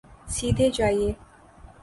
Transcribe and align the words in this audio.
سیدھے 0.35 0.69
جائیے 0.77 1.11